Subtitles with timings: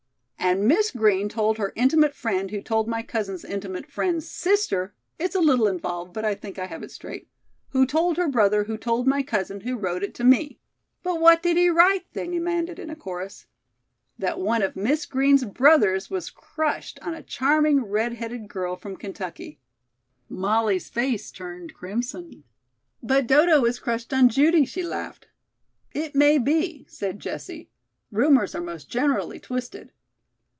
[0.43, 5.35] "And Miss Green told her intimate friend who told my cousin's intimate friend's sister it's
[5.35, 7.29] a little involved, but I think I have it straight
[7.69, 10.59] who told her brother who told my cousin who wrote it to me."
[11.03, 13.45] "But what did he write," they demanded in a chorus.
[14.19, 18.97] "That one of Miss Green's brothers was crushed on a charming red headed girl from
[18.97, 19.61] Kentucky."
[20.27, 22.43] Molly's face turned crimson.
[23.01, 25.27] "But Dodo is crushed on Judy," she laughed.
[25.93, 27.69] "It may be," said Jessie.
[28.11, 29.93] "Rumors are most generally twisted."